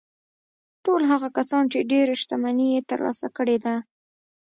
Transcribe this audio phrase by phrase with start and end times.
[0.83, 3.75] ټول هغه کسان چې ډېره شتمني يې ترلاسه کړې ده.